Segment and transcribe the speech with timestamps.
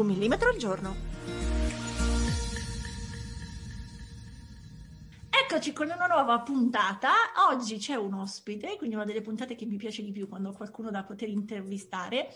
[0.00, 0.96] Un millimetro al giorno.
[5.28, 7.10] Eccoci con una nuova puntata.
[7.50, 10.52] Oggi c'è un ospite, quindi una delle puntate che mi piace di più quando ho
[10.52, 12.28] qualcuno da poter intervistare.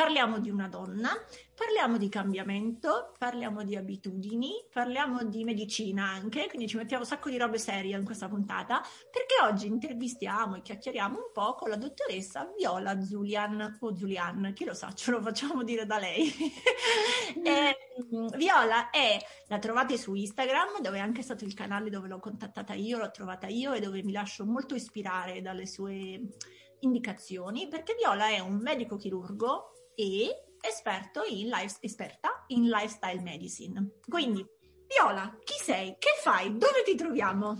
[0.00, 1.10] Parliamo di una donna,
[1.54, 7.28] parliamo di cambiamento, parliamo di abitudini, parliamo di medicina anche, quindi ci mettiamo un sacco
[7.28, 11.76] di robe serie in questa puntata, perché oggi intervistiamo e chiacchieriamo un po' con la
[11.76, 16.32] dottoressa Viola Zulian, o Zulian, chi lo sa, ce lo facciamo dire da lei.
[17.44, 17.76] e,
[18.10, 22.20] ehm, Viola è, la trovate su Instagram, dove è anche stato il canale dove l'ho
[22.20, 26.22] contattata io, l'ho trovata io e dove mi lascio molto ispirare dalle sue
[26.78, 33.98] indicazioni, perché Viola è un medico chirurgo e esperto in life, esperta in lifestyle medicine.
[34.08, 34.44] Quindi,
[34.86, 35.94] Viola, chi sei?
[35.98, 36.56] Che fai?
[36.56, 37.58] Dove ti troviamo?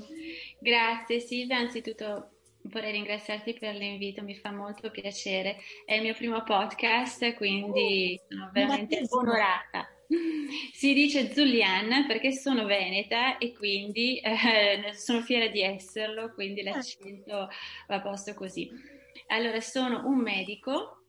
[0.58, 2.30] Grazie Silvia, anzitutto
[2.64, 5.58] vorrei ringraziarti per l'invito, mi fa molto piacere.
[5.84, 9.88] È il mio primo podcast, quindi oh, sono veramente onorata.
[10.72, 17.48] Si dice Zulian perché sono veneta e quindi eh, sono fiera di esserlo, quindi l'accento
[17.86, 18.68] va a posto così.
[19.28, 20.99] Allora, sono un medico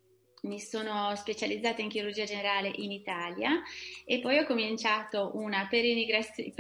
[0.42, 3.62] mi sono specializzata in chirurgia generale in Italia
[4.06, 6.52] e poi ho cominciato una perinigrazione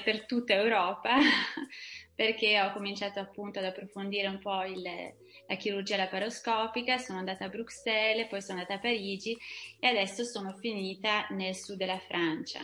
[0.00, 1.16] per, per tutta Europa
[2.14, 7.48] perché ho cominciato appunto ad approfondire un po' il, la chirurgia laparoscopica, sono andata a
[7.48, 9.36] Bruxelles, poi sono andata a Parigi
[9.78, 12.60] e adesso sono finita nel sud della Francia.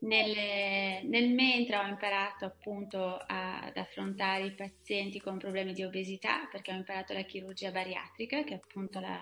[0.00, 6.46] Nel, nel, mentre ho imparato appunto a, ad affrontare i pazienti con problemi di obesità,
[6.50, 9.20] perché ho imparato la chirurgia bariatrica, che è appunto la,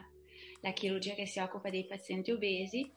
[0.61, 2.93] la chirurgia che si occupa dei pazienti obesi,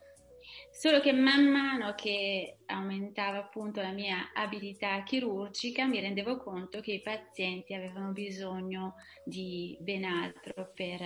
[0.72, 6.94] solo che man mano che aumentava appunto la mia abilità chirurgica mi rendevo conto che
[6.94, 11.01] i pazienti avevano bisogno di ben altro per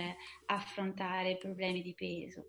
[0.46, 2.46] affrontare problemi di peso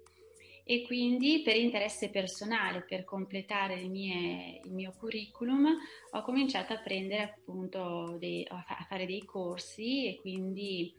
[0.68, 5.78] e quindi per interesse personale, per completare mie, il mio curriculum,
[6.12, 10.92] ho cominciato a prendere appunto dei, a fare dei corsi e quindi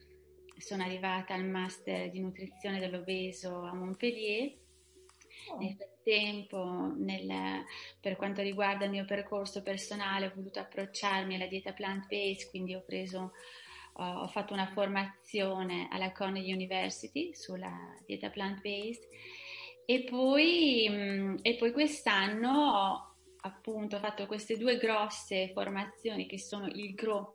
[0.56, 4.54] sono arrivata al master di nutrizione dell'obeso a Montpellier.
[5.48, 5.58] Oh.
[5.58, 7.64] Nel frattempo, nel,
[8.00, 12.84] per quanto riguarda il mio percorso personale, ho voluto approcciarmi alla dieta plant-based, quindi ho
[12.86, 13.32] preso
[13.98, 17.74] ho fatto una formazione alla Cornell University sulla
[18.04, 19.08] dieta plant-based
[19.86, 26.66] e poi, mm, e poi quest'anno ho appunto fatto queste due grosse formazioni che sono
[26.66, 27.34] il GRO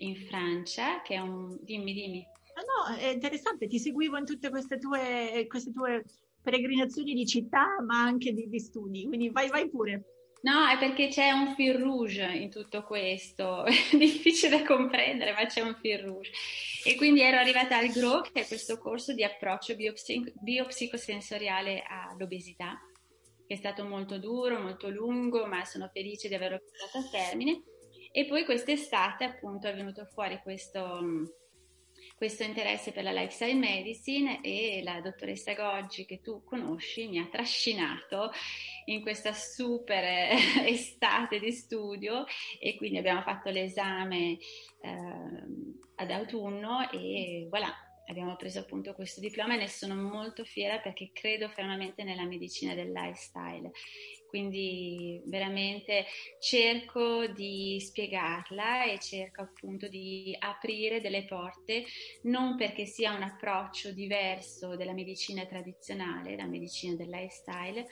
[0.00, 1.56] in Francia, che è un...
[1.62, 2.22] dimmi, dimmi.
[2.54, 6.04] Ah, no, è interessante, ti seguivo in tutte queste tue, queste tue
[6.42, 10.15] peregrinazioni di città, ma anche di, di studi, quindi vai, vai pure.
[10.46, 15.44] No, è perché c'è un fil rouge in tutto questo, è difficile da comprendere, ma
[15.44, 16.30] c'è un fil rouge.
[16.84, 22.78] E quindi ero arrivata al GRO, che è questo corso di approccio biopsic- biopsicosensoriale all'obesità,
[23.44, 27.64] che è stato molto duro, molto lungo, ma sono felice di averlo portato a termine.
[28.12, 31.00] E poi quest'estate appunto è venuto fuori questo
[32.16, 37.26] questo interesse per la lifestyle medicine e la dottoressa Goggi che tu conosci mi ha
[37.26, 38.30] trascinato
[38.86, 40.02] in questa super
[40.64, 42.24] estate di studio
[42.58, 44.38] e quindi abbiamo fatto l'esame
[44.80, 44.88] eh,
[45.96, 47.70] ad autunno e voilà,
[48.06, 52.74] abbiamo preso appunto questo diploma e ne sono molto fiera perché credo fermamente nella medicina
[52.74, 53.70] del lifestyle
[54.36, 56.04] quindi veramente
[56.38, 61.84] cerco di spiegarla e cerco appunto di aprire delle porte,
[62.24, 67.86] non perché sia un approccio diverso della medicina tradizionale, la medicina del lifestyle,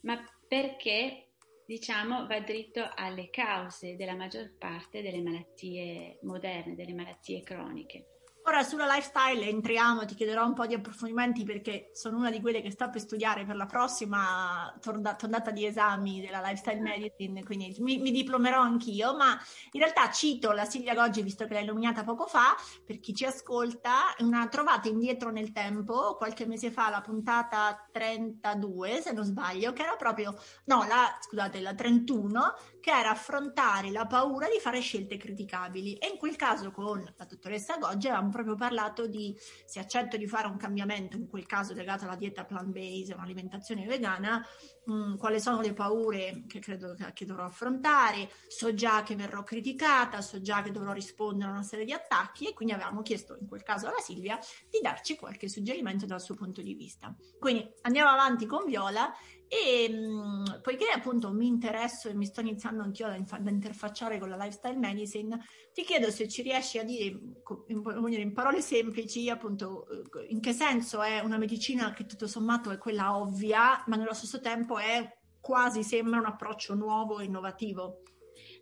[0.00, 0.18] ma
[0.48, 1.26] perché
[1.66, 8.11] diciamo va dritto alle cause della maggior parte delle malattie moderne, delle malattie croniche.
[8.44, 12.60] Ora sulla lifestyle entriamo, ti chiederò un po' di approfondimenti perché sono una di quelle
[12.60, 17.98] che sta per studiare per la prossima tornata di esami della lifestyle medicine, quindi mi,
[17.98, 19.38] mi, diplomerò anch'io, ma
[19.70, 23.24] in realtà cito la Silvia Goggi, visto che l'hai nominata poco fa, per chi ci
[23.24, 29.72] ascolta, una trovata indietro nel tempo, qualche mese fa, la puntata 32, se non sbaglio,
[29.72, 34.80] che era proprio, no, la, scusate, la 31, che era affrontare la paura di fare
[34.80, 35.94] scelte criticabili.
[35.94, 40.26] E in quel caso con la dottoressa Goggi avevamo proprio parlato di se accetto di
[40.26, 44.44] fare un cambiamento, in quel caso legato alla dieta plant-based, un'alimentazione vegana,
[44.84, 49.44] mh, mm, quali sono le paure che credo che, dovrò affrontare, so già che verrò
[49.44, 53.36] criticata, so già che dovrò rispondere a una serie di attacchi e quindi avevamo chiesto
[53.38, 54.38] in quel caso alla Silvia
[54.68, 57.14] di darci qualche suggerimento dal suo punto di vista.
[57.38, 59.12] Quindi andiamo avanti con Viola
[59.52, 64.18] e mh, mm, poiché appunto mi interesso e mi sto iniziando anch'io ad, ad interfacciare
[64.18, 65.44] con la lifestyle medicine,
[65.74, 67.20] ti chiedo se ci riesci a dire
[67.66, 69.84] in, in parole semplici appunto
[70.28, 74.40] in che senso è una medicina che tutto sommato è quella ovvia, ma nello stesso
[74.40, 75.06] tempo è
[75.38, 78.00] quasi sembra un approccio nuovo e innovativo.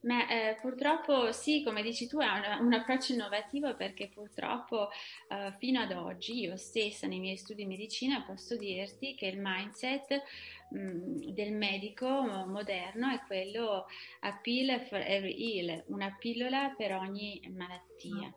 [0.03, 4.89] Ma eh, purtroppo sì, come dici tu, è un, un approccio innovativo perché purtroppo
[5.29, 9.39] eh, fino ad oggi io stessa nei miei studi di medicina posso dirti che il
[9.39, 10.23] mindset
[10.71, 12.07] mh, mm, del medico
[12.47, 13.85] moderno è quello
[14.21, 18.35] a pill for every ill, una pillola per ogni malattia.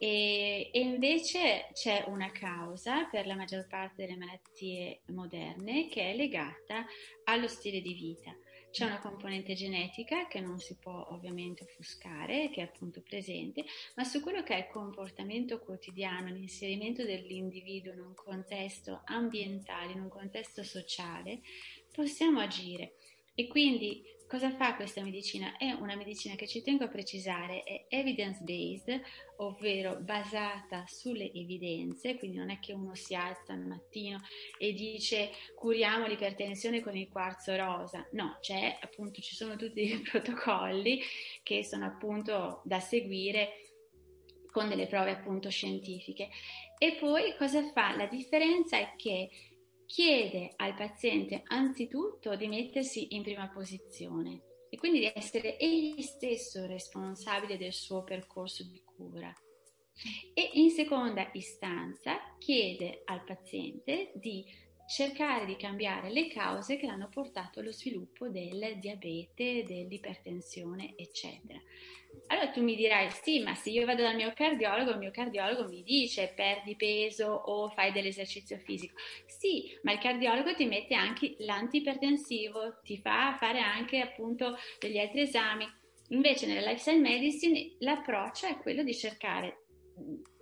[0.00, 6.16] E, e, invece c'è una causa per la maggior parte delle malattie moderne che è
[6.16, 6.86] legata
[7.24, 8.32] allo stile di vita.
[8.70, 13.64] C'è una componente genetica che non si può ovviamente offuscare, che è appunto presente,
[13.96, 20.00] ma su quello che è il comportamento quotidiano, l'inserimento dell'individuo in un contesto ambientale, in
[20.00, 21.40] un contesto sociale,
[21.92, 22.94] possiamo agire.
[23.34, 25.56] E quindi Cosa fa questa medicina?
[25.56, 29.00] È una medicina che ci tengo a precisare, è evidence based,
[29.36, 34.20] ovvero basata sulle evidenze, quindi non è che uno si alza al mattino
[34.58, 39.98] e dice curiamo l'ipertensione con il quarzo rosa, no, c'è appunto, ci sono tutti i
[40.04, 41.00] protocolli
[41.42, 43.62] che sono appunto da seguire
[44.50, 46.28] con delle prove appunto scientifiche.
[46.76, 47.96] E poi cosa fa?
[47.96, 49.30] La differenza è che
[49.88, 56.66] chiede al paziente anzitutto di mettersi in prima posizione e quindi di essere egli stesso
[56.66, 59.34] responsabile del suo percorso di cura.
[60.34, 64.44] E in seconda istanza chiede al paziente di
[64.88, 71.60] cercare di cambiare le cause che hanno portato allo sviluppo del diabete, dell'ipertensione, eccetera.
[72.28, 75.68] Allora tu mi dirai, sì, ma se io vado dal mio cardiologo, il mio cardiologo
[75.68, 78.94] mi dice perdi peso o fai dell'esercizio fisico.
[79.26, 85.20] Sì, ma il cardiologo ti mette anche l'antipertensivo, ti fa fare anche appunto degli altri
[85.20, 85.66] esami.
[86.08, 89.64] Invece nella lifestyle medicine l'approccio è quello di cercare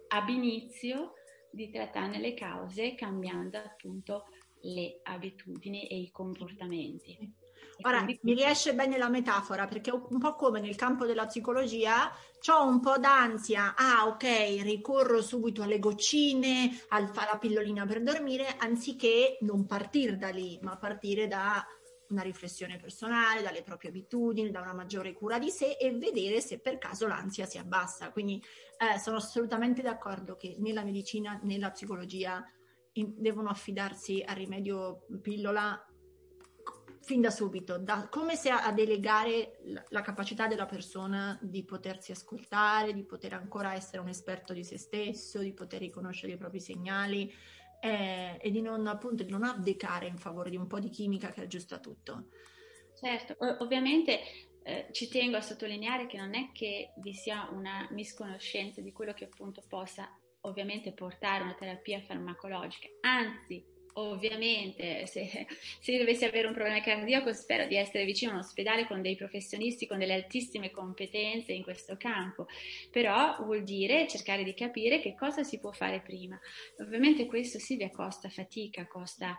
[0.08, 1.14] ab inizio
[1.50, 4.26] di trattarne le cause cambiando appunto
[4.66, 7.44] le abitudini e i comportamenti.
[7.82, 12.10] Ora, mi riesce bene la metafora perché un po' come nel campo della psicologia
[12.48, 18.56] ho un po' d'ansia, ah ok, ricorro subito alle goccine, al, alla pillolina per dormire,
[18.56, 21.64] anziché non partire da lì, ma partire da
[22.08, 26.60] una riflessione personale, dalle proprie abitudini, da una maggiore cura di sé e vedere se
[26.60, 28.10] per caso l'ansia si abbassa.
[28.10, 28.42] Quindi
[28.78, 32.44] eh, sono assolutamente d'accordo che nella medicina, nella psicologia
[32.98, 35.80] in, devono affidarsi al rimedio pillola
[37.00, 41.64] fin da subito, da, come se a, a delegare la, la, capacità della persona di
[41.64, 46.36] potersi ascoltare, di poter ancora essere un esperto di se stesso, di poter riconoscere i
[46.36, 47.32] propri segnali
[47.80, 51.30] eh, e di non appunto di non abdicare in favore di un po' di chimica
[51.30, 52.30] che aggiusta tutto.
[52.98, 54.20] Certo, ovviamente
[54.64, 59.12] eh, ci tengo a sottolineare che non è che vi sia una misconoscenza di quello
[59.12, 60.10] che appunto possa
[60.48, 65.46] ovviamente portare una terapia farmacologica, anzi ovviamente se,
[65.80, 69.16] se dovessi avere un problema cardiaco spero di essere vicino a un ospedale con dei
[69.16, 72.46] professionisti con delle altissime competenze in questo campo,
[72.90, 76.38] però vuol dire cercare di capire che cosa si può fare prima.
[76.78, 79.38] Ovviamente questo Silvia costa fatica, costa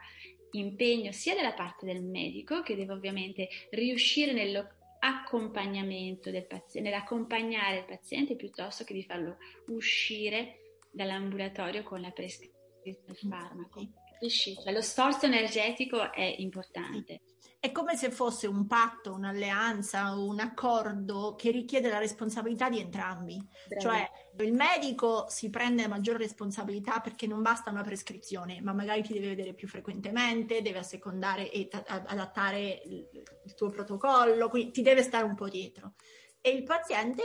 [0.52, 7.86] impegno sia dalla parte del medico che deve ovviamente riuscire nell'accompagnamento del paziente, nell'accompagnare il
[7.86, 9.38] paziente piuttosto che di farlo
[9.68, 10.62] uscire
[10.98, 13.88] dall'ambulatorio con la prescrizione del farmaco.
[14.12, 14.56] Capisci?
[14.56, 17.22] Cioè, lo sforzo energetico è importante.
[17.60, 23.40] È come se fosse un patto, un'alleanza, un accordo che richiede la responsabilità di entrambi.
[23.68, 23.82] Bravo.
[23.82, 29.14] Cioè il medico si prende maggiore responsabilità perché non basta una prescrizione, ma magari ti
[29.14, 35.02] deve vedere più frequentemente, deve assecondare e t- adattare il tuo protocollo, quindi ti deve
[35.02, 35.94] stare un po' dietro
[36.42, 37.24] e il paziente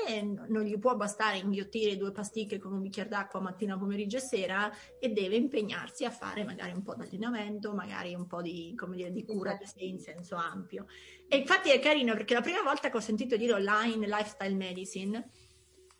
[0.48, 4.72] non gli può bastare inghiottire due pasticche con un bicchiere d'acqua mattina, pomeriggio e sera
[4.98, 9.12] e deve impegnarsi a fare magari un po' di allenamento, magari un po' di, dire,
[9.12, 10.86] di cura sé in senso ampio.
[11.28, 15.30] E infatti è carino perché la prima volta che ho sentito dire online lifestyle medicine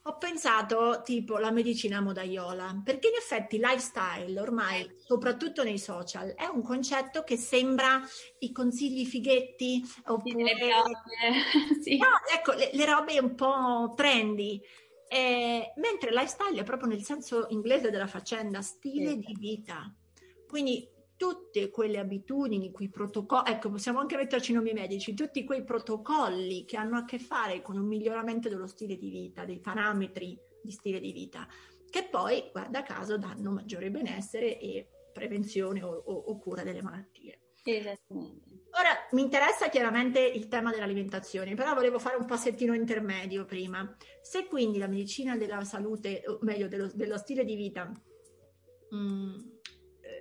[0.04, 6.46] ho pensato tipo la medicina modaiola, perché in effetti lifestyle ormai, soprattutto nei social, è
[6.46, 8.02] un concetto che sembra
[8.38, 10.56] i consigli fighetti oppure...
[11.80, 11.96] Sì, sì.
[11.98, 14.60] No, ecco, le, le robe un po' trendy.
[15.08, 19.18] Eh, mentre lifestyle è proprio nel senso inglese della faccenda, stile sì.
[19.18, 19.94] di vita.
[20.48, 20.88] Quindi
[21.22, 26.64] tutte quelle abitudini, quei protocolli, ecco, possiamo anche metterci i nomi medici, tutti quei protocolli
[26.64, 30.72] che hanno a che fare con un miglioramento dello stile di vita, dei parametri di
[30.72, 31.46] stile di vita,
[31.88, 37.38] che poi, guarda caso, danno maggiore benessere e prevenzione o, o, o cura delle malattie.
[37.62, 38.50] Esattamente.
[38.72, 43.96] Ora mi interessa chiaramente il tema dell'alimentazione, però volevo fare un passettino intermedio prima.
[44.20, 47.92] Se quindi la medicina della salute, o meglio dello, dello stile di vita,
[48.90, 49.51] mh, mm,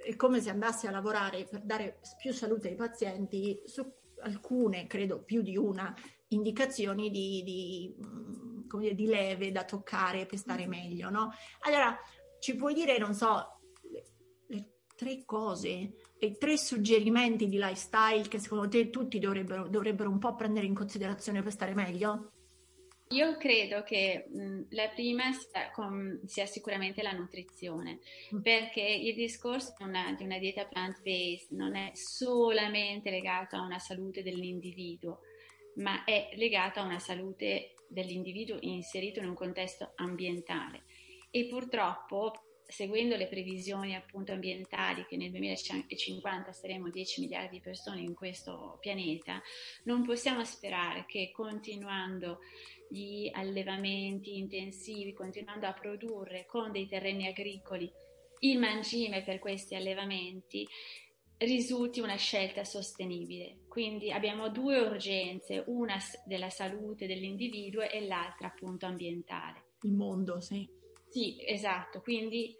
[0.04, 3.86] è come se andasse a lavorare per dare più salute ai pazienti su
[4.22, 5.96] alcune, credo più di una,
[6.30, 11.32] indicazioni di, di, mm, dire, di leve da toccare per stare meglio, no?
[11.62, 11.98] Allora,
[12.40, 13.60] ci puoi dire, non so,
[13.92, 14.04] le,
[14.48, 20.20] le tre cose, i tre suggerimenti di lifestyle che secondo te tutti dovrebbero, dovrebbero un
[20.20, 22.32] po' prendere in considerazione per stare meglio?
[23.12, 28.00] Io credo che mh, la prima sia, com, sia, sicuramente la nutrizione,
[28.34, 28.40] mm.
[28.42, 33.80] perché il discorso di una, di una dieta plant-based non è solamente legato a una
[33.80, 35.20] salute dell'individuo,
[35.76, 40.84] ma è legato a una salute dell'individuo inserito in un contesto ambientale.
[41.30, 48.00] E purtroppo seguendo le previsioni appunto ambientali che nel 2050 saremo 10 miliardi di persone
[48.00, 49.42] in questo pianeta,
[49.84, 52.40] non possiamo sperare che continuando
[52.92, 57.92] gli allevamenti intensivi, continuando a produrre con dei terreni agricoli
[58.40, 60.68] il mangime per questi allevamenti,
[61.38, 63.62] risulti una scelta sostenibile.
[63.68, 69.64] Quindi abbiamo due urgenze, una della salute dell'individuo e l'altra appunto ambientale.
[69.84, 70.68] Il mondo, sì.
[71.08, 72.02] Sì, esatto.
[72.02, 72.56] Quindi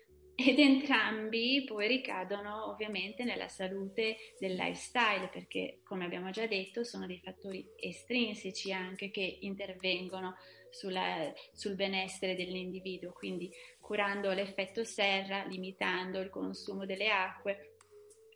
[0.46, 7.06] ed entrambi poi ricadono ovviamente nella salute del lifestyle perché come abbiamo già detto sono
[7.06, 10.36] dei fattori estrinseci anche che intervengono
[10.72, 17.71] sulla, sul benessere dell'individuo, quindi curando l'effetto serra, limitando il consumo delle acque,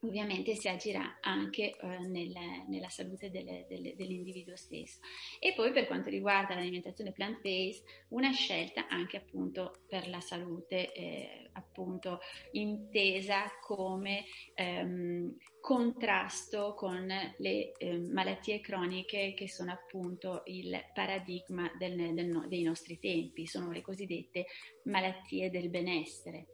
[0.08, 2.34] ovviamente si agirà anche eh, nel,
[2.68, 5.00] nella salute delle, delle, dell'individuo stesso.
[5.40, 11.50] E poi per quanto riguarda l'alimentazione plant-based, una scelta anche appunto per la salute, eh,
[11.54, 12.20] appunto
[12.52, 17.08] intesa come ehm, contrasto con
[17.38, 23.72] le eh, malattie croniche che sono appunto il paradigma del, del, dei nostri tempi, sono
[23.72, 24.46] le cosiddette
[24.84, 26.46] malattie del benessere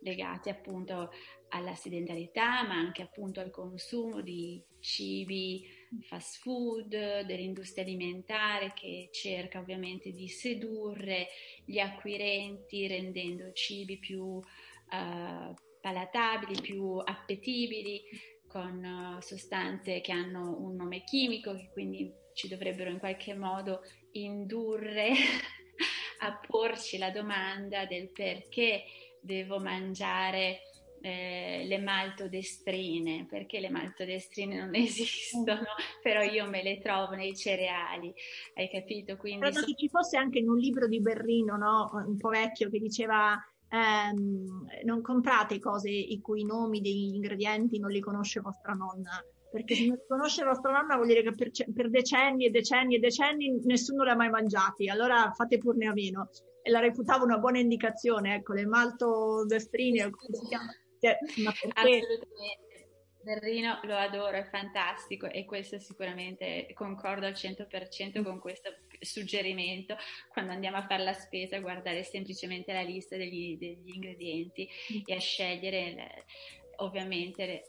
[0.00, 1.10] legate appunto
[1.48, 5.66] alla sedentarietà, ma anche appunto al consumo di cibi
[6.02, 6.90] fast food,
[7.22, 11.28] dell'industria alimentare che cerca ovviamente di sedurre
[11.64, 18.02] gli acquirenti rendendo cibi più uh, palatabili, più appetibili,
[18.46, 23.82] con uh, sostanze che hanno un nome chimico che quindi ci dovrebbero in qualche modo
[24.12, 25.10] indurre
[26.20, 28.84] a porci la domanda del perché
[29.20, 30.60] devo mangiare
[31.02, 38.12] eh, le maltodestrine, perché le maltodestrine non esistono, però io me le trovo nei cereali,
[38.54, 39.16] hai capito?
[39.16, 41.90] Quindi Credo so- che ci fosse anche in un libro di Berrino, no?
[42.06, 47.90] un po' vecchio, che diceva ehm, non comprate cose i cui nomi degli ingredienti non
[47.90, 51.90] li conosce vostra nonna, perché se non conosce vostra nonna vuol dire che per, per,
[51.90, 56.30] decenni e decenni e decenni nessuno li ha mai mangiati, allora fate purne a meno.
[56.62, 60.72] E la reputavo una buona indicazione, ecco, le maltodestrine, come si chiama?
[61.00, 62.06] Cioè, ma perché...
[63.22, 69.96] Berrino lo adoro, è fantastico e questo sicuramente concordo al 100% con questo suggerimento
[70.32, 75.00] quando andiamo a fare la spesa, guardare semplicemente la lista degli, degli ingredienti mm.
[75.04, 76.24] e a scegliere le,
[76.76, 77.62] ovviamente le,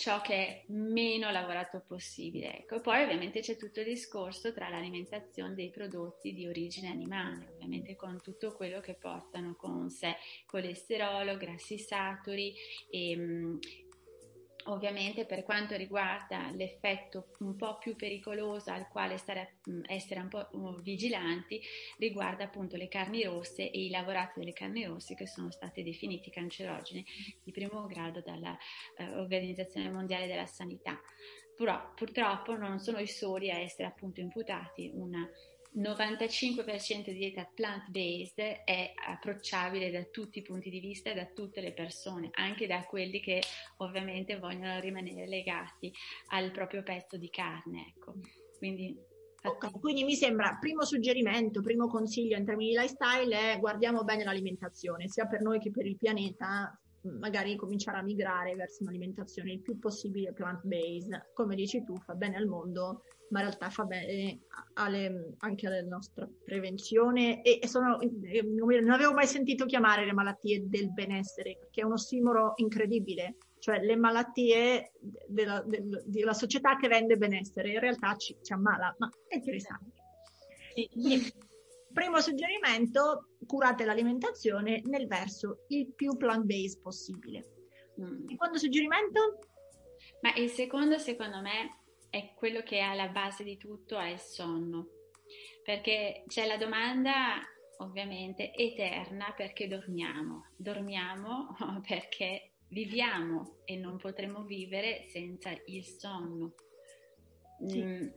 [0.00, 2.60] ciò che è meno lavorato possibile.
[2.60, 2.80] Ecco.
[2.80, 8.18] Poi ovviamente c'è tutto il discorso tra l'alimentazione dei prodotti di origine animale, ovviamente con
[8.22, 10.16] tutto quello che portano con sé
[10.46, 12.54] colesterolo, grassi saturi
[12.88, 13.58] e, mm,
[14.64, 20.28] Ovviamente per quanto riguarda l'effetto un po' più pericoloso al quale stare, mm, essere un
[20.28, 21.60] po' mm, vigilanti,
[21.96, 26.30] riguarda appunto le carni rosse e i lavorati delle carni rosse che sono state definiti
[26.30, 27.04] cancerogene
[27.42, 31.00] di primo grado dall'Organizzazione eh, Mondiale della Sanità.
[31.56, 35.26] Però purtroppo non sono i soli a essere appunto imputati una
[35.76, 41.72] 95% di dieta plant-based è approcciabile da tutti i punti di vista, da tutte le
[41.72, 43.40] persone, anche da quelli che
[43.78, 45.92] ovviamente vogliono rimanere legati
[46.28, 47.86] al proprio pezzo di carne.
[47.94, 48.14] Ecco.
[48.58, 48.96] Quindi,
[49.42, 54.24] okay, quindi mi sembra, primo suggerimento, primo consiglio in termini di lifestyle è guardiamo bene
[54.24, 59.60] l'alimentazione, sia per noi che per il pianeta, magari cominciare a migrare verso un'alimentazione il
[59.60, 61.30] più possibile plant-based.
[61.32, 64.40] Come dici tu, fa bene al mondo, ma in realtà fa bene
[64.74, 70.68] alle, anche alla nostra prevenzione e, e sono, non avevo mai sentito chiamare le malattie
[70.68, 74.92] del benessere, che è un ossimoro incredibile, cioè le malattie
[75.26, 79.92] della, del, della società che vende benessere, in realtà ci, ci ammala, ma è interessante.
[80.74, 81.48] Sì.
[81.92, 87.44] Primo suggerimento, curate l'alimentazione nel verso il più plant-based possibile.
[88.00, 88.26] Mm.
[88.28, 89.38] Secondo suggerimento?
[90.20, 91.80] Ma il secondo, secondo me,
[92.10, 94.88] è quello che è alla base di tutto, è il sonno.
[95.64, 97.40] Perché c'è la domanda,
[97.78, 100.52] ovviamente, eterna, perché dormiamo?
[100.56, 101.54] Dormiamo
[101.86, 106.54] perché viviamo e non potremo vivere senza il sonno.
[107.66, 107.82] Sì.
[107.82, 108.08] Mm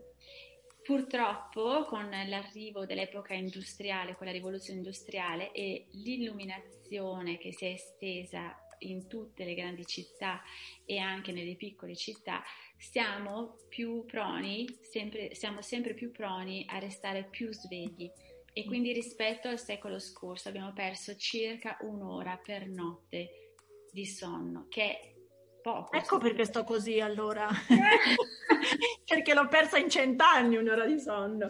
[0.84, 8.58] Purtroppo con l'arrivo dell'epoca industriale, con la rivoluzione industriale e l'illuminazione che si è estesa
[8.80, 10.42] in tutte le grandi città
[10.86, 12.44] e anche nelle piccole città,
[12.78, 13.56] siamo
[14.06, 18.12] proni, sempre, siamo sempre più proni a restare più svegli.
[18.52, 23.56] E quindi rispetto al secolo scorso abbiamo perso circa un'ora per notte
[23.90, 25.13] di sonno, che è
[25.64, 25.96] poco.
[25.96, 27.48] Ecco perché sto così allora.
[29.08, 31.50] perché l'ho persa in cent'anni un'ora di sonno.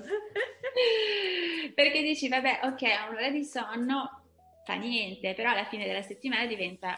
[1.73, 4.21] perché dici, vabbè, ok, un'ora di sonno
[4.63, 6.97] fa niente, però alla fine della settimana diventa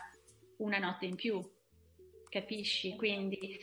[0.57, 1.41] una notte in più,
[2.29, 2.95] capisci?
[2.95, 3.57] Quindi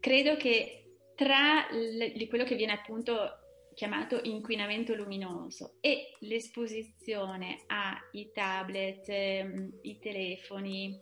[0.00, 3.38] credo che tra l- quello che viene appunto
[3.74, 10.98] chiamato inquinamento luminoso e l'esposizione ai tablet, ehm, i telefoni,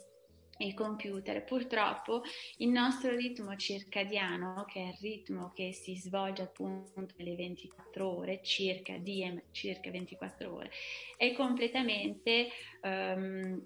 [0.61, 1.45] il computer.
[1.45, 2.23] Purtroppo
[2.59, 8.41] il nostro ritmo circadiano, che è il ritmo che si svolge appunto nelle 24 ore,
[8.43, 10.71] circa DM, circa 24 ore,
[11.17, 12.49] è completamente
[12.83, 13.63] um,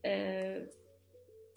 [0.00, 0.68] uh,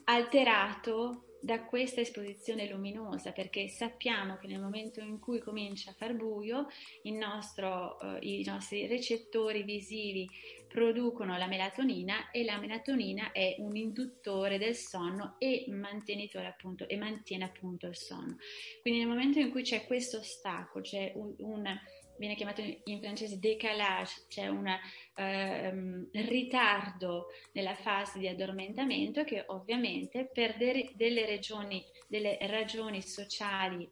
[0.05, 6.15] alterato da questa esposizione luminosa perché sappiamo che nel momento in cui comincia a far
[6.15, 6.67] buio
[7.03, 10.27] nostro, uh, i nostri recettori visivi
[10.67, 16.97] producono la melatonina e la melatonina è un induttore del sonno e mantenitore appunto e
[16.97, 18.37] mantiene appunto il sonno.
[18.81, 21.79] Quindi nel momento in cui c'è questo ostacolo, c'è un, un
[22.17, 30.29] viene chiamato in francese décalage, c'è un uh, ritardo nella fase di addormentamento che ovviamente
[30.31, 33.87] per de- delle, regioni, delle ragioni sociali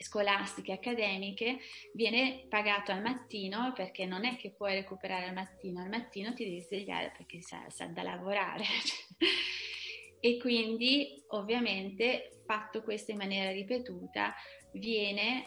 [0.00, 1.58] scolastiche, accademiche,
[1.92, 6.44] viene pagato al mattino perché non è che puoi recuperare al mattino, al mattino ti
[6.44, 8.64] devi svegliare perché sa, sa da lavorare.
[10.20, 14.34] e quindi ovviamente fatto questo in maniera ripetuta
[14.72, 15.46] viene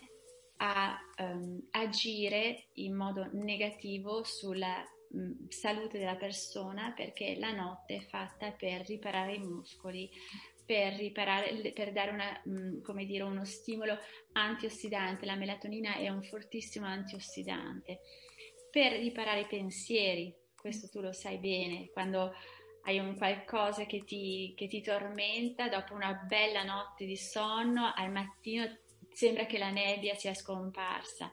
[0.57, 8.01] a um, agire in modo negativo sulla um, salute della persona perché la notte è
[8.01, 10.09] fatta per riparare i muscoli,
[10.65, 13.97] per, riparare, per dare una, mh, come dire, uno stimolo
[14.33, 15.25] antiossidante.
[15.25, 17.99] La melatonina è un fortissimo antiossidante.
[18.69, 22.33] Per riparare i pensieri, questo tu lo sai bene, quando
[22.85, 28.11] hai un qualcosa che ti, che ti tormenta, dopo una bella notte di sonno, al
[28.11, 28.77] mattino
[29.11, 31.31] sembra che la nebbia sia scomparsa.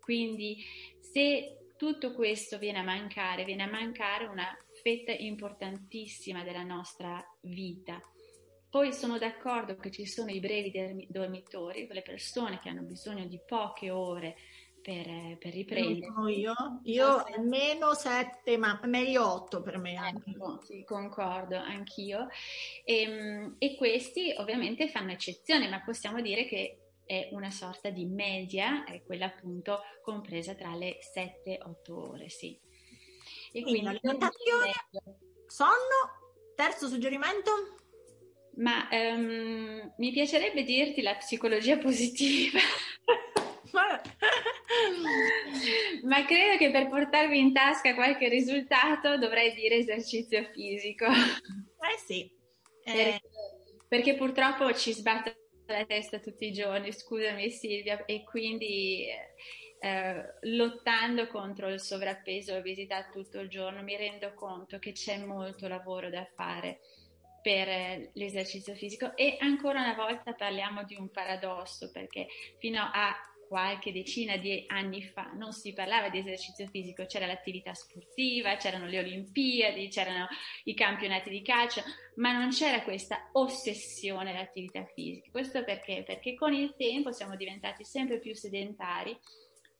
[0.00, 0.62] Quindi
[1.00, 8.00] se tutto questo viene a mancare, viene a mancare una fetta importantissima della nostra vita.
[8.74, 13.38] Poi sono d'accordo che ci sono i brevi dormitori, quelle persone che hanno bisogno di
[13.38, 14.34] poche ore
[14.82, 16.12] per, per riprendere.
[16.32, 19.94] Io, io almeno sette, ma meglio otto per me.
[19.94, 22.26] Ecco, sì, concordo, anch'io.
[22.82, 28.06] E, ehm, e questi ovviamente fanno eccezione, ma possiamo dire che è una sorta di
[28.06, 32.58] media, è quella appunto compresa tra le 7 e 8 ore, sì.
[33.52, 34.72] E quindi, quindi alimentazione,
[35.46, 37.83] sonno, terzo suggerimento?
[38.56, 42.58] Ma um, mi piacerebbe dirti la psicologia positiva.
[46.04, 51.06] Ma credo che per portarvi in tasca qualche risultato dovrei dire esercizio fisico.
[51.06, 52.30] Eh sì.
[52.84, 52.92] Eh...
[52.92, 53.20] Perché,
[53.88, 59.06] perché, purtroppo ci sbatte la testa tutti i giorni, scusami Silvia, e quindi
[59.80, 65.18] eh, lottando contro il sovrappeso e l'obesità tutto il giorno mi rendo conto che c'è
[65.18, 66.80] molto lavoro da fare
[67.44, 72.26] per eh, l'esercizio fisico e ancora una volta parliamo di un paradosso perché
[72.58, 73.14] fino a
[73.46, 78.86] qualche decina di anni fa non si parlava di esercizio fisico, c'era l'attività sportiva, c'erano
[78.86, 80.26] le Olimpiadi, c'erano
[80.64, 81.82] i campionati di calcio,
[82.16, 85.30] ma non c'era questa ossessione all'attività fisica.
[85.30, 86.02] Questo perché?
[86.06, 89.14] Perché con il tempo siamo diventati sempre più sedentari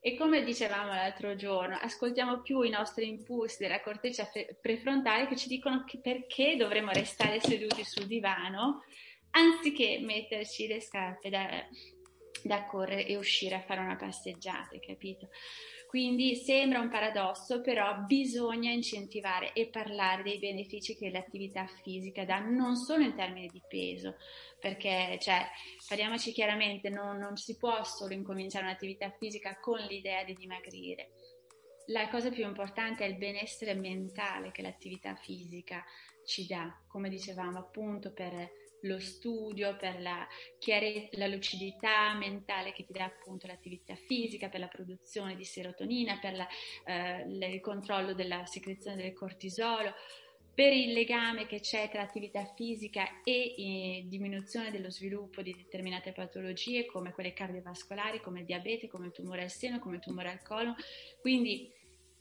[0.07, 4.29] E come dicevamo l'altro giorno, ascoltiamo più i nostri impulsi della corteccia
[4.61, 8.83] prefrontale che ci dicono che perché dovremmo restare seduti sul divano
[9.31, 11.49] anziché metterci le scarpe da,
[12.43, 15.29] da correre e uscire a fare una passeggiata, capito?
[15.95, 22.39] Quindi sembra un paradosso, però bisogna incentivare e parlare dei benefici che l'attività fisica dà,
[22.39, 24.17] non solo in termini di peso,
[24.59, 25.47] perché, cioè,
[25.87, 31.11] parliamoci chiaramente, non, non si può solo incominciare un'attività fisica con l'idea di dimagrire.
[31.85, 35.81] La cosa più importante è il benessere mentale che l'attività fisica
[36.25, 38.33] ci dà, come dicevamo appunto per
[38.85, 44.59] lo studio, per la, chiare- la lucidità mentale che ti dà appunto l'attività fisica, per
[44.59, 46.47] la produzione di serotonina, per la,
[46.85, 49.93] eh, il controllo della secrezione del cortisolo,
[50.55, 56.13] per il legame che c'è tra attività fisica e eh, diminuzione dello sviluppo di determinate
[56.13, 60.31] patologie come quelle cardiovascolari, come il diabete, come il tumore al seno, come il tumore
[60.31, 60.73] al colon.
[61.19, 61.69] Quindi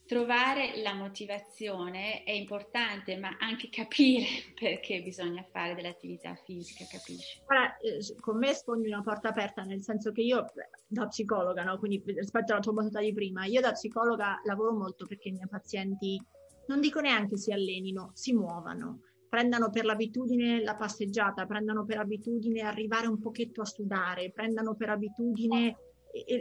[0.07, 4.27] trovare la motivazione è importante, ma anche capire
[4.59, 7.41] perché bisogna fare dell'attività fisica, capisci?
[7.47, 10.45] Ora, eh, con me sfondi una porta aperta, nel senso che io
[10.87, 11.79] da psicologa, no?
[11.79, 15.49] quindi rispetto alla tua battuta di prima, io da psicologa lavoro molto perché i miei
[15.49, 16.21] pazienti,
[16.67, 19.01] non dico neanche si allenino, si muovano
[19.35, 24.91] prendano per l'abitudine la passeggiata, prendano per abitudine arrivare un pochetto a sudare, prendano per
[24.91, 25.77] abitudine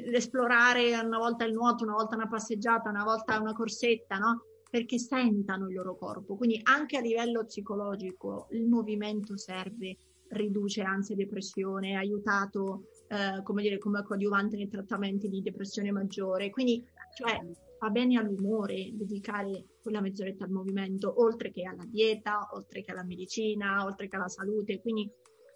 [0.05, 4.43] l'esplorare una volta il nuoto, una volta una passeggiata, una volta una corsetta, no?
[4.69, 6.35] Perché sentano il loro corpo.
[6.35, 9.97] Quindi anche a livello psicologico il movimento serve,
[10.29, 15.91] riduce ansia e depressione, è aiutato eh, come dire, come coadiuvante nei trattamenti di depressione
[15.91, 16.49] maggiore.
[16.49, 16.83] Quindi,
[17.15, 17.39] cioè,
[17.77, 23.03] fa bene all'umore dedicare quella mezz'oretta al movimento, oltre che alla dieta, oltre che alla
[23.03, 24.81] medicina, oltre che alla salute.
[24.81, 25.11] Quindi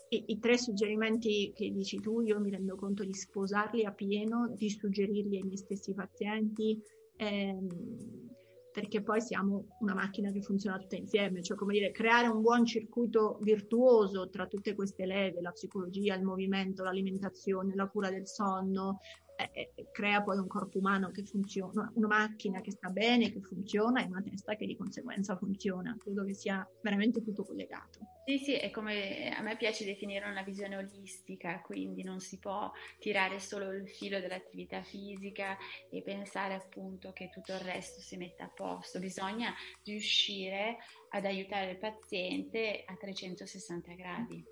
[0.10, 4.54] i, i, tre suggerimenti che dici tu, io mi rendo conto di sposarli a pieno,
[4.56, 6.82] di suggerirli ai miei stessi pazienti,
[7.18, 7.68] ehm,
[8.72, 12.64] perché poi siamo una macchina che funziona tutta insieme, cioè come dire, creare un buon
[12.64, 19.00] circuito virtuoso tra tutte queste leve, la psicologia, il movimento, l'alimentazione, la cura del sonno,
[19.38, 23.40] eh, eh, crea poi un corpo umano che funziona, una macchina che sta bene, che
[23.40, 25.96] funziona e una testa che di conseguenza funziona.
[26.00, 28.00] Credo che sia veramente tutto collegato.
[28.26, 32.72] Sì, sì, è come a me piace definire una visione olistica, quindi non si può
[33.00, 35.58] tirare solo il filo dell'attività fisica
[35.90, 39.00] e pensare appunto che tutto il resto si metta a posto.
[39.00, 40.78] Bisogna riuscire
[41.10, 44.44] ad aiutare il paziente a 360 gradi.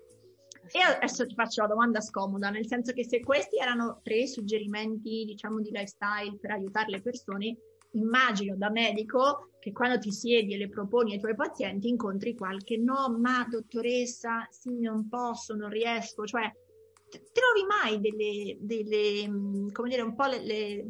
[0.72, 5.24] E adesso ti faccio la domanda scomoda, nel senso che se questi erano tre suggerimenti,
[5.24, 7.56] diciamo, di lifestyle per aiutare le persone,
[7.92, 12.76] immagino da medico che quando ti siedi e le proponi ai tuoi pazienti incontri qualche
[12.76, 16.52] no, ma dottoressa, sì, non posso, non riesco, cioè
[17.08, 20.86] trovi mai delle, delle come dire, un po' le, le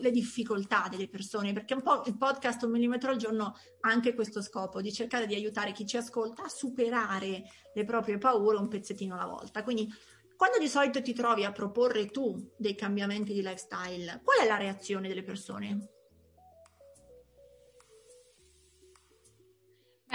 [0.00, 4.14] le difficoltà delle persone, perché un po' il podcast un millimetro al giorno ha anche
[4.14, 7.42] questo scopo di cercare di aiutare chi ci ascolta a superare
[7.74, 9.62] le proprie paure un pezzettino alla volta.
[9.62, 9.88] Quindi
[10.36, 14.56] quando di solito ti trovi a proporre tu dei cambiamenti di lifestyle, qual è la
[14.56, 15.88] reazione delle persone?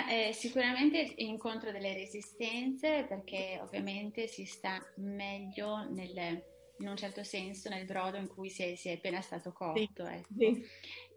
[0.10, 7.70] Eh, sicuramente incontro delle resistenze perché ovviamente si sta meglio nelle in un certo senso
[7.70, 9.78] nel brodo in cui si è, si è appena stato cotto.
[9.78, 10.34] Sì, ecco.
[10.38, 10.64] sì.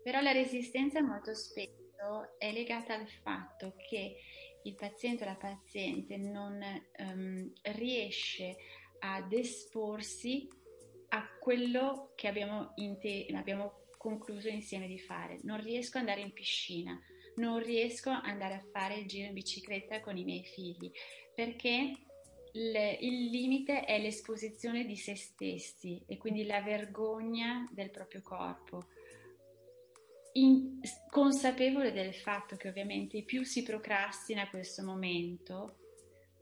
[0.03, 4.17] Però la resistenza molto spesso è legata al fatto che
[4.63, 6.61] il paziente o la paziente non
[6.99, 8.57] um, riesce
[9.01, 10.49] ad esporsi
[11.09, 15.39] a quello che abbiamo, te- abbiamo concluso insieme di fare.
[15.43, 16.99] Non riesco ad andare in piscina,
[17.37, 20.91] non riesco ad andare a fare il giro in bicicletta con i miei figli
[21.35, 21.93] perché
[22.53, 28.87] le, il limite è l'esposizione di se stessi e quindi la vergogna del proprio corpo.
[30.33, 35.77] In, consapevole del fatto che ovviamente più si procrastina questo momento,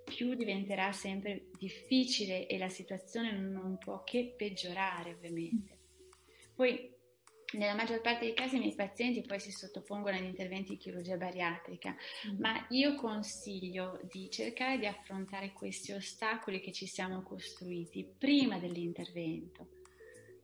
[0.05, 5.77] più diventerà sempre difficile e la situazione non può che peggiorare ovviamente.
[6.55, 6.97] Poi
[7.53, 11.17] nella maggior parte dei casi i miei pazienti poi si sottopongono agli interventi di chirurgia
[11.17, 11.97] bariatrica,
[12.29, 12.39] mm.
[12.39, 19.69] ma io consiglio di cercare di affrontare questi ostacoli che ci siamo costruiti prima dell'intervento,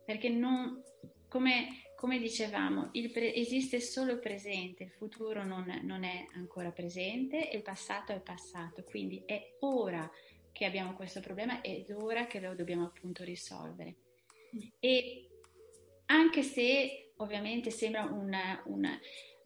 [0.03, 0.81] perché non,
[1.27, 7.51] come, come dicevamo, pre- esiste solo il presente, il futuro non, non è ancora presente
[7.51, 10.09] e il passato è passato, quindi è ora
[10.51, 13.95] che abbiamo questo problema ed ora che lo dobbiamo appunto risolvere.
[14.55, 14.59] Mm.
[14.79, 15.29] E
[16.07, 18.99] anche se ovviamente sembra una, una,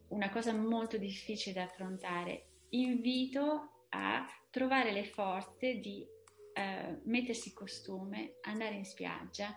[0.10, 8.36] una cosa molto difficile da affrontare, invito a trovare le forze di uh, mettersi costume,
[8.42, 9.56] andare in spiaggia,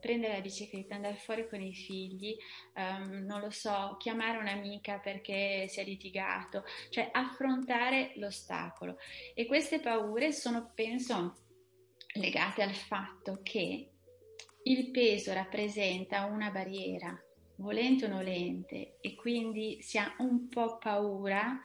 [0.00, 2.34] prendere la bicicletta, andare fuori con i figli,
[2.74, 8.96] um, non lo so, chiamare un'amica perché si è litigato, cioè affrontare l'ostacolo.
[9.34, 11.36] E queste paure sono, penso,
[12.14, 13.90] legate al fatto che
[14.70, 17.20] il peso rappresenta una barriera,
[17.56, 21.60] volente o nolente, e quindi si ha un po' paura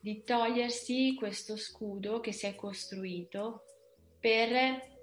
[0.00, 3.64] di togliersi questo scudo che si è costruito
[4.18, 4.94] per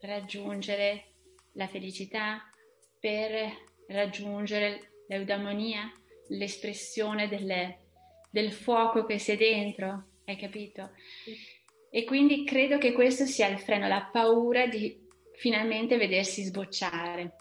[0.00, 1.10] raggiungere
[1.52, 2.50] la felicità,
[2.98, 3.52] per
[3.88, 5.92] raggiungere l'eudamonia,
[6.28, 7.80] l'espressione delle,
[8.30, 10.92] del fuoco che c'è dentro, hai capito?
[11.90, 15.01] E quindi credo che questo sia il freno, la paura di
[15.34, 17.36] finalmente vedersi sbocciare.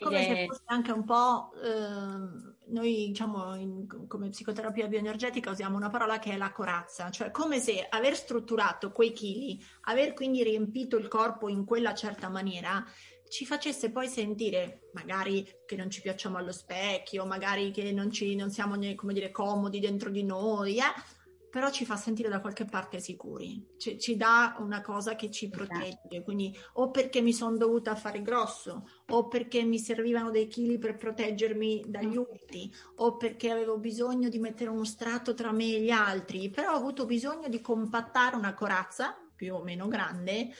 [0.00, 5.90] Come se fosse anche un po', eh, noi diciamo in, come psicoterapia bioenergetica usiamo una
[5.90, 10.96] parola che è la corazza, cioè come se aver strutturato quei chili, aver quindi riempito
[10.96, 12.84] il corpo in quella certa maniera,
[13.28, 18.34] ci facesse poi sentire magari che non ci piacciamo allo specchio, magari che non, ci,
[18.36, 21.17] non siamo come dire, comodi dentro di noi, eh?
[21.50, 25.46] Però ci fa sentire da qualche parte sicuri, ci, ci dà una cosa che ci
[25.46, 25.64] esatto.
[25.64, 30.78] protegge, quindi o perché mi sono dovuta fare grosso, o perché mi servivano dei chili
[30.78, 32.18] per proteggermi dagli mm.
[32.18, 36.72] urti, o perché avevo bisogno di mettere uno strato tra me e gli altri, però
[36.72, 40.50] ho avuto bisogno di compattare una corazza più o meno grande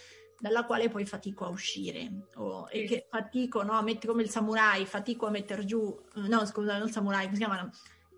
[0.40, 4.30] dalla quale poi fatico a uscire o, e che fatico no, a mettere come il
[4.30, 7.70] samurai, fatico a mettere giù, no scusa, non il samurai, come si chiamano?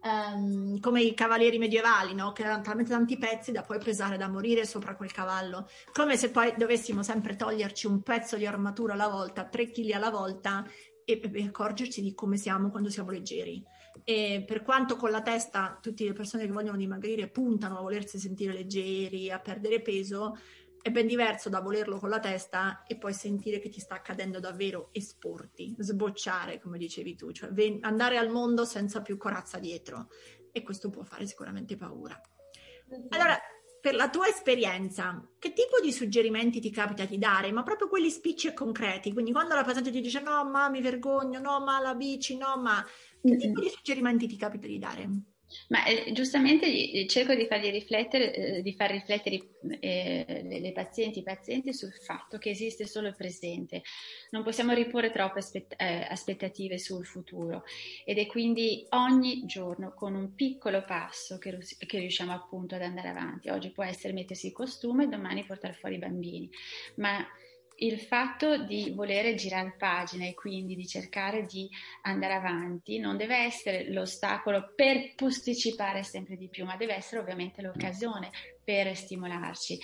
[0.02, 2.32] Um, come i cavalieri medievali, no?
[2.32, 6.30] che erano talmente tanti pezzi da poi pesare da morire sopra quel cavallo, come se
[6.30, 10.64] poi dovessimo sempre toglierci un pezzo di armatura alla volta, tre chili alla volta
[11.04, 13.62] e, e accorgerci di come siamo quando siamo leggeri.
[14.04, 18.18] E per quanto con la testa tutte le persone che vogliono dimagrire puntano a volersi
[18.18, 20.36] sentire leggeri, a perdere peso,
[20.82, 24.40] è ben diverso da volerlo con la testa e poi sentire che ti sta accadendo
[24.40, 30.08] davvero esporti, sbocciare, come dicevi tu, cioè ven- andare al mondo senza più corazza dietro
[30.52, 32.18] e questo può fare sicuramente paura.
[32.92, 33.06] Mm-hmm.
[33.10, 33.38] Allora,
[33.80, 37.50] per la tua esperienza, che tipo di suggerimenti ti capita di dare?
[37.50, 40.82] Ma proprio quelli spicci e concreti, quindi quando la paziente ti dice no, ma mi
[40.82, 42.84] vergogno, no, ma la bici, no, ma
[43.22, 45.08] che tipo di suggerimenti ti capita di dare?
[45.68, 49.40] Ma eh, giustamente cerco di fargli riflettere, eh, di far riflettere
[49.80, 53.82] eh, le, le, pazienti, i pazienti sul fatto che esiste solo il presente.
[54.30, 57.64] Non possiamo riporre troppe aspett- eh, aspettative sul futuro
[58.04, 63.08] ed è quindi ogni giorno con un piccolo passo che, che, riusciamo appunto ad andare
[63.08, 63.48] avanti.
[63.48, 66.48] Oggi può essere mettersi il costume, domani portare fuori i bambini,
[66.96, 67.26] ma
[67.82, 71.68] il fatto di volere girare pagina e quindi di cercare di
[72.02, 77.62] andare avanti non deve essere l'ostacolo per posticipare sempre di più, ma deve essere ovviamente
[77.62, 78.30] l'occasione
[78.62, 79.78] per stimolarci.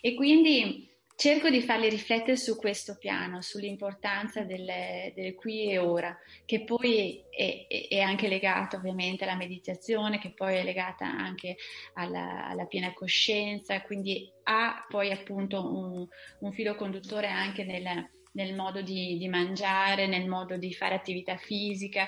[0.00, 4.66] E quindi cerco di farli riflettere su questo piano, sull'importanza del,
[5.14, 10.56] del qui e ora, che poi è, è, anche legato ovviamente alla meditazione, che poi
[10.56, 11.56] è legata anche
[11.94, 16.06] alla, alla piena coscienza, quindi ha poi appunto un,
[16.40, 21.38] un filo conduttore anche nel, nel modo di, di, mangiare, nel modo di fare attività
[21.38, 22.06] fisica,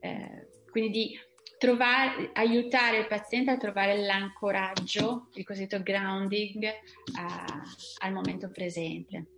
[0.00, 1.18] eh, quindi di
[1.58, 6.64] trovare, aiutare il paziente a trovare l'ancoraggio, il cosiddetto grounding,
[7.16, 7.62] a,
[7.98, 9.35] al momento presente.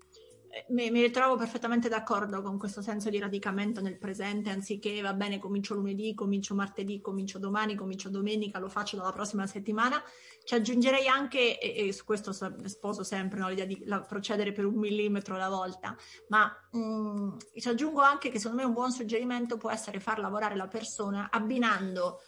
[0.68, 5.38] Mi, mi, trovo perfettamente d'accordo con questo senso di radicamento nel presente, anziché va bene,
[5.38, 10.02] comincio lunedì, comincio martedì, comincio domani, comincio domenica, lo faccio dalla prossima settimana.
[10.42, 14.64] Ci aggiungerei anche, e, e su questo sposo sempre no, l'idea di la, procedere per
[14.64, 15.94] un millimetro alla volta,
[16.28, 20.18] ma mh, mm, ci aggiungo anche che secondo me un buon suggerimento può essere far
[20.18, 22.20] lavorare la persona abbinando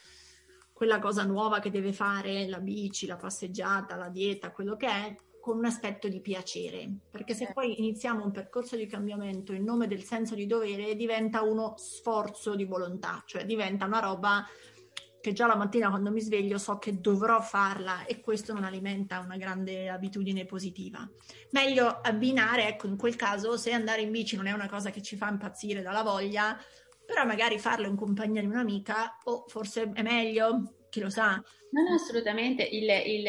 [0.81, 5.15] quella cosa nuova che deve fare, la bici, la passeggiata, la dieta, quello che è,
[5.41, 9.87] con un aspetto di piacere, perché se poi iniziamo un percorso di cambiamento in nome
[9.87, 14.47] del senso di dovere diventa uno sforzo di volontà, cioè diventa una roba
[15.21, 19.19] che già la mattina quando mi sveglio so che dovrò farla e questo non alimenta
[19.19, 21.09] una grande abitudine positiva.
[21.51, 25.03] Meglio abbinare, ecco, in quel caso se andare in bici non è una cosa che
[25.03, 26.59] ci fa impazzire dalla voglia,
[27.05, 31.35] però magari farlo in compagnia di un'amica o forse è meglio, chi lo sa.
[31.73, 32.63] No, no, assolutamente.
[32.63, 33.27] Il, il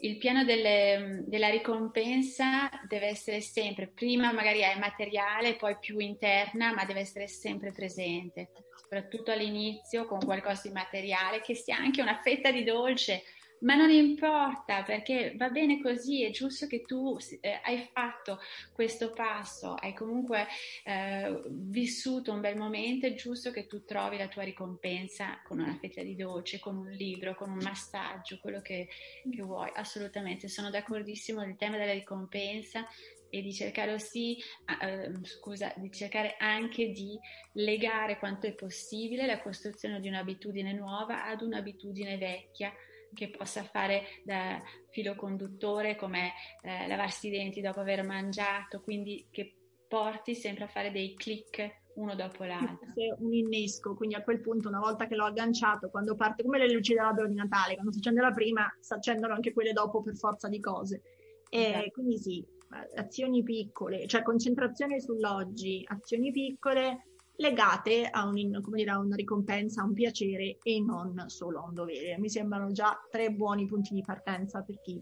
[0.00, 6.72] il piano delle, della ricompensa deve essere sempre, prima magari è materiale, poi più interna,
[6.72, 12.20] ma deve essere sempre presente, soprattutto all'inizio con qualcosa di materiale, che sia anche una
[12.22, 13.22] fetta di dolce,
[13.60, 18.38] ma non importa perché va bene così, è giusto che tu eh, hai fatto
[18.72, 20.46] questo passo, hai comunque
[20.84, 25.76] eh, vissuto un bel momento, è giusto che tu trovi la tua ricompensa con una
[25.80, 28.88] fetta di dolce, con un libro, con un massaggio, quello che,
[29.30, 32.86] che vuoi, assolutamente, sono d'accordissimo, il tema della ricompensa
[33.32, 34.36] e di cercare sì,
[34.82, 37.18] eh, scusa, di cercare anche di
[37.52, 42.72] legare quanto è possibile la costruzione di un'abitudine nuova ad un'abitudine vecchia
[43.14, 49.26] che possa fare da filo conduttore come eh, lavarsi i denti dopo aver mangiato, quindi
[49.30, 49.54] che
[49.88, 52.92] porti sempre a fare dei click uno dopo l'altro.
[53.18, 56.72] Un innesco, quindi a quel punto una volta che l'ho agganciato, quando parte come le
[56.72, 60.16] luci dell'albero di Natale, quando si accende la prima, si accendono anche quelle dopo per
[60.16, 61.02] forza di cose.
[61.50, 61.90] E esatto.
[61.90, 62.46] quindi sì,
[62.94, 67.09] azioni piccole, cioè concentrazione sull'oggi, azioni piccole
[67.40, 71.74] legate a, un, dire, a, una ricompensa, a un piacere e non solo a un
[71.74, 72.18] dovere.
[72.18, 75.00] Mi sembrano già tre buoni punti di partenza per chi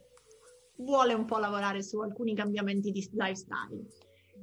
[0.77, 3.85] vuole un po' lavorare su alcuni cambiamenti di lifestyle.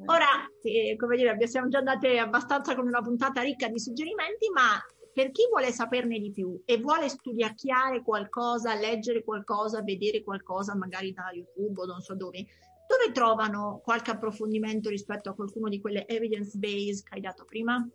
[0.08, 0.28] Ora,
[0.62, 4.78] eh, come dire, siamo già andate abbastanza con una puntata ricca di suggerimenti, ma
[5.14, 11.14] per chi vuole saperne di più e vuole studiacchiare qualcosa, leggere qualcosa, vedere qualcosa, magari
[11.14, 12.46] da YouTube o non so dove,
[12.88, 17.88] dove trovano qualche approfondimento rispetto a qualcuno di quelle evidence base che hai dato prima?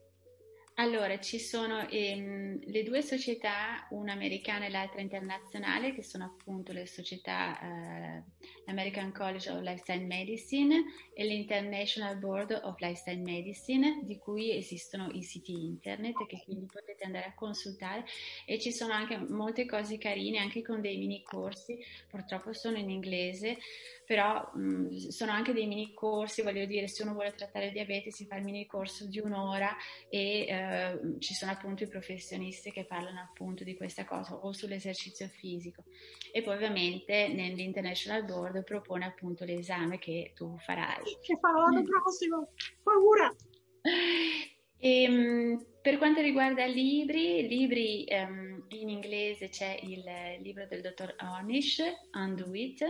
[0.74, 6.72] Allora, ci sono ehm, le due società, una americana e l'altra internazionale, che sono appunto
[6.72, 8.24] le società eh,
[8.64, 15.22] American College of Lifestyle Medicine e l'International Board of Lifestyle Medicine, di cui esistono i
[15.22, 18.06] siti internet che quindi potete andare a consultare.
[18.46, 21.78] E ci sono anche molte cose carine, anche con dei mini corsi,
[22.08, 23.58] purtroppo sono in inglese,
[24.04, 28.10] però mh, sono anche dei mini corsi, voglio dire, se uno vuole trattare il diabete
[28.10, 29.76] si fa il mini corso di un'ora
[30.08, 30.69] e eh,
[31.18, 35.84] ci sono appunto i professionisti che parlano appunto di questa cosa o sull'esercizio fisico.
[36.32, 41.02] E poi ovviamente nell'International Board propone appunto l'esame che tu farai.
[41.20, 42.52] Che farò l'anno prossimo,
[42.82, 43.34] paura!
[43.82, 50.04] E, ehm, per quanto riguarda libri, libri um, in inglese c'è il
[50.42, 52.82] libro del dottor Ornish, Undo It,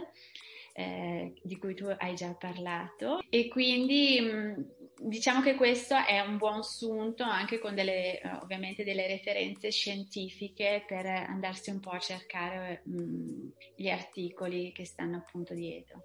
[0.75, 6.37] eh, di cui tu hai già parlato e quindi mh, diciamo che questo è un
[6.37, 12.83] buon sunto anche con delle ovviamente delle referenze scientifiche per andarsi un po' a cercare
[12.85, 16.03] mh, gli articoli che stanno appunto dietro.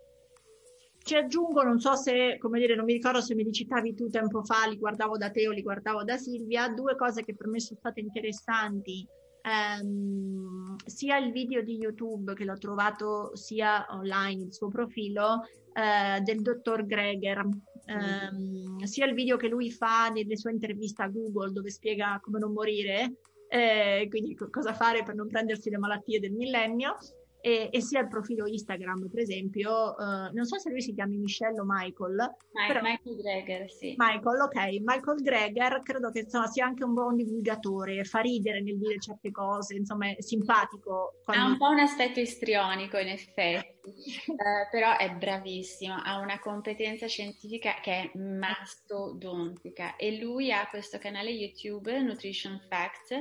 [0.98, 4.10] Ci aggiungo, non so se, come dire, non mi ricordo se me li citavi tu
[4.10, 7.48] tempo fa, li guardavo da te o li guardavo da Silvia, due cose che per
[7.48, 9.08] me sono state interessanti
[9.46, 16.22] ehm, sia il video di YouTube che l'ho trovato sia online, il suo profilo, eh,
[16.22, 17.48] del dottor Greger,
[17.86, 22.40] ehm, sia il video che lui fa nelle sue interviste a Google dove spiega come
[22.40, 23.14] non morire,
[23.48, 26.98] eh, quindi cosa fare per non prendersi le malattie del millennio,
[27.46, 31.18] e, e sia il profilo Instagram, per esempio, uh, non so se lui si chiami
[31.18, 32.16] Michelle o Michael.
[32.16, 32.82] Ma- però...
[32.82, 33.94] Michael Greger, sì.
[33.96, 34.82] Michael, ok.
[34.84, 39.30] Michael Greger credo che insomma, sia anche un buon divulgatore, fa ridere nel dire certe
[39.30, 41.22] cose, insomma è simpatico.
[41.24, 41.46] Quando...
[41.46, 44.34] Ha un po' un aspetto istrionico in effetti, uh,
[44.72, 51.30] però è bravissimo, ha una competenza scientifica che è mastodontica e lui ha questo canale
[51.30, 53.14] YouTube, Nutrition Facts,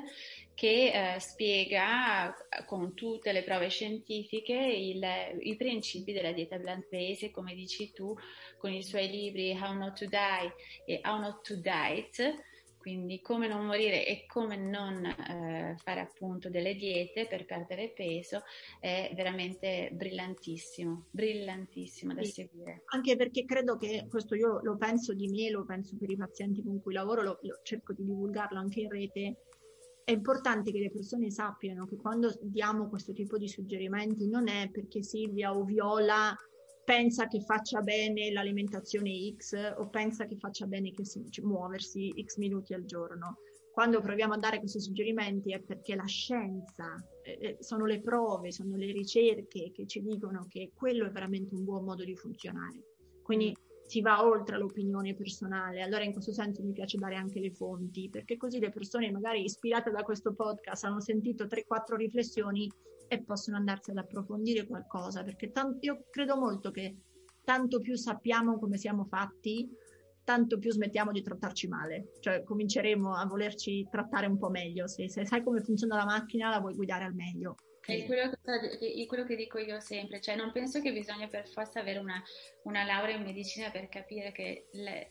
[0.54, 2.34] che eh, spiega
[2.66, 5.04] con tutte le prove scientifiche il,
[5.40, 8.16] i principi della dieta plant-based, come dici tu,
[8.58, 10.54] con i suoi libri How Not to Die
[10.86, 12.52] e How Not to Diet,
[12.84, 18.42] quindi come non morire e come non eh, fare appunto delle diete per perdere peso,
[18.78, 22.32] è veramente brillantissimo, brillantissimo da sì.
[22.32, 22.82] seguire.
[22.88, 26.62] Anche perché credo che questo io lo penso di me, lo penso per i pazienti
[26.62, 29.36] con cui lavoro, lo, lo cerco di divulgarlo anche in rete
[30.04, 34.68] è importante che le persone sappiano che quando diamo questo tipo di suggerimenti non è
[34.70, 36.36] perché Silvia o Viola
[36.84, 42.36] pensa che faccia bene l'alimentazione X o pensa che faccia bene che si, muoversi X
[42.36, 43.38] minuti al giorno.
[43.72, 48.52] Quando proviamo a dare questi suggerimenti è perché la scienza, eh, eh sono le prove,
[48.52, 52.78] sono le ricerche che ci dicono che quello è veramente un buon modo di funzionare.
[53.22, 55.82] Quindi si va oltre l'opinione personale.
[55.82, 59.44] Allora in questo senso mi piace dare anche le fonti, perché così le persone magari
[59.44, 62.70] ispirate da questo podcast hanno sentito 3-4 riflessioni
[63.08, 66.96] e possono andarsi ad approfondire qualcosa, perché t- io credo molto che
[67.44, 69.68] tanto più sappiamo come siamo fatti,
[70.24, 75.10] tanto più smettiamo di trattarci male, cioè cominceremo a volerci trattare un po' meglio, se,
[75.10, 77.56] se sai come funziona la macchina la vuoi guidare al meglio.
[77.86, 78.30] È quello,
[78.78, 82.22] che, quello che dico io sempre, cioè non penso che bisogna per forza avere una,
[82.62, 85.10] una laurea in medicina per capire che le,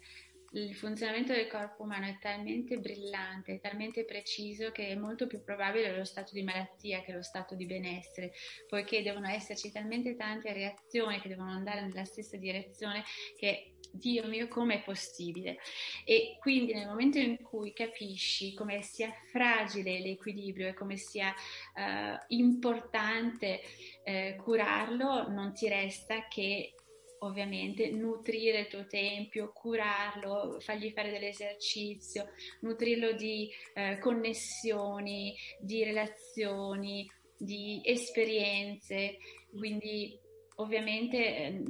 [0.53, 5.95] il funzionamento del corpo umano è talmente brillante, talmente preciso che è molto più probabile
[5.95, 8.33] lo stato di malattia che lo stato di benessere,
[8.67, 13.03] poiché devono esserci talmente tante reazioni che devono andare nella stessa direzione
[13.37, 15.59] che Dio mio, come è possibile?
[16.03, 22.23] E quindi nel momento in cui capisci come sia fragile l'equilibrio e come sia uh,
[22.29, 23.61] importante
[24.03, 26.73] uh, curarlo, non ti resta che
[27.19, 32.29] ovviamente nutrire il tuo tempio, curarlo, fargli fare dell'esercizio,
[32.61, 39.17] nutrirlo di eh, connessioni, di relazioni, di esperienze,
[39.51, 40.19] quindi
[40.55, 41.63] ovviamente eh,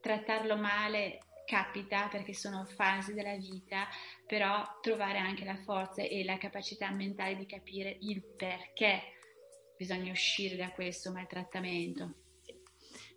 [0.00, 1.20] trattarlo male
[1.50, 3.88] capita perché sono fasi della vita,
[4.26, 9.02] però trovare anche la forza e la capacità mentale di capire il perché
[9.76, 12.14] bisogna uscire da questo maltrattamento.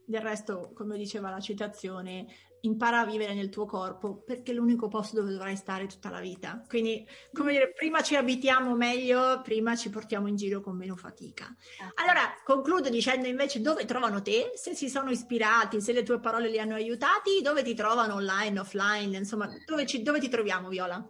[0.06, 2.26] Del resto, come diceva la citazione,
[2.66, 6.20] impara a vivere nel tuo corpo perché è l'unico posto dove dovrai stare tutta la
[6.20, 6.64] vita.
[6.68, 11.45] Quindi, come dire, prima ci abitiamo meglio, prima ci portiamo in giro con meno fatica.
[11.82, 11.91] Ah.
[11.95, 16.49] Allora, concludo dicendo invece dove trovano te, se si sono ispirati, se le tue parole
[16.49, 21.05] li hanno aiutati, dove ti trovano online, offline, insomma, dove, ci, dove ti troviamo, Viola?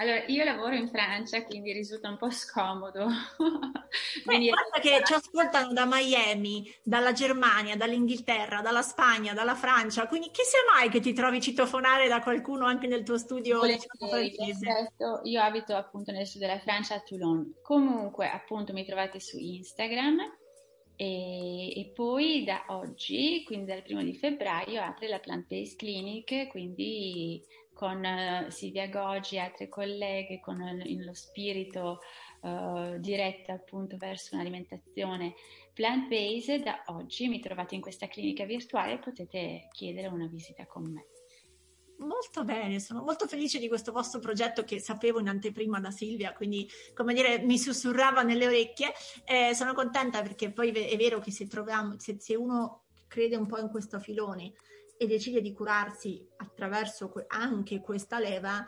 [0.00, 3.08] Allora, io lavoro in Francia, quindi risulta un po' scomodo.
[4.24, 4.52] Venire...
[4.52, 10.42] Guarda che ci ascoltano da Miami, dalla Germania, dall'Inghilterra, dalla Spagna, dalla Francia, quindi chi
[10.44, 14.92] sia mai che ti trovi citofonare da qualcuno anche nel tuo studio francese?
[15.24, 17.54] Io abito appunto nel sud della Francia, a Toulon.
[17.60, 20.18] Comunque, appunto, mi trovate su Instagram
[21.00, 26.48] e, e, poi da oggi, quindi dal primo di febbraio, apre la Plant Based Clinic,
[26.48, 27.40] quindi
[27.72, 32.00] con uh, Silvia Goggi e altre colleghe, con uh, lo spirito
[32.40, 35.34] uh, diretto appunto verso un'alimentazione
[35.72, 40.82] plant-based, da oggi mi trovate in questa clinica virtuale e potete chiedere una visita con
[40.82, 41.17] me.
[41.98, 46.32] Molto bene, sono molto felice di questo vostro progetto che sapevo in anteprima da Silvia,
[46.32, 48.92] quindi come dire mi sussurrava nelle orecchie.
[49.24, 53.46] Eh, sono contenta perché poi è vero che se troviamo, se, se uno crede un
[53.46, 54.52] po' in questo filone
[54.96, 58.64] e decide di curarsi attraverso anche questa leva,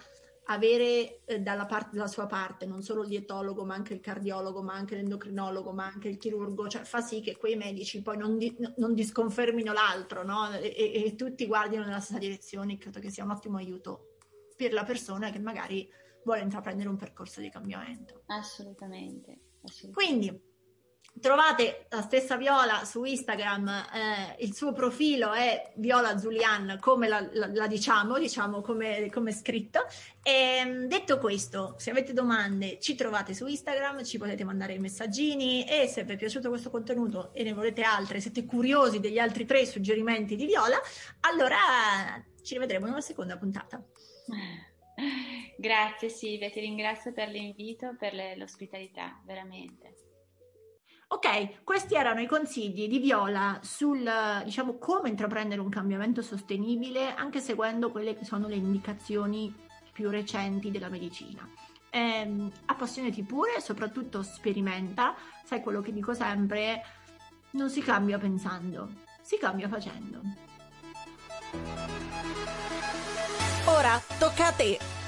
[0.52, 4.62] avere eh, dalla, parte, dalla sua parte non solo il dietologo, ma anche il cardiologo,
[4.62, 8.36] ma anche l'endocrinologo, ma anche il chirurgo, cioè fa sì che quei medici poi non,
[8.36, 10.52] di, non disconfermino l'altro no?
[10.52, 12.78] e, e, e tutti guardino nella stessa direzione.
[12.78, 14.16] Credo che sia un ottimo aiuto
[14.56, 15.88] per la persona che magari
[16.24, 18.22] vuole intraprendere un percorso di cambiamento.
[18.26, 19.38] Assolutamente.
[19.62, 19.92] assolutamente.
[19.92, 20.49] Quindi
[21.18, 27.20] Trovate la stessa Viola su Instagram, eh, il suo profilo è Viola Zulian, come la,
[27.32, 29.84] la, la diciamo, diciamo come, come scritto.
[30.22, 34.78] E, ehm, detto questo, se avete domande ci trovate su Instagram, ci potete mandare i
[34.78, 39.18] messaggini e se vi è piaciuto questo contenuto e ne volete altre, siete curiosi degli
[39.18, 40.80] altri tre suggerimenti di Viola,
[41.20, 41.58] allora
[42.42, 43.84] ci rivedremo in una seconda puntata.
[45.58, 49.99] Grazie Silvia, ti ringrazio per l'invito, per l'ospitalità, veramente.
[51.12, 54.08] Ok, questi erano i consigli di Viola sul,
[54.44, 59.52] diciamo, come intraprendere un cambiamento sostenibile anche seguendo quelle che sono le indicazioni
[59.92, 61.48] più recenti della medicina.
[61.90, 66.80] Eh, appassionati pure, soprattutto sperimenta, sai quello che dico sempre,
[67.50, 68.88] non si cambia pensando,
[69.20, 70.20] si cambia facendo.
[73.66, 74.99] Ora tocca a te!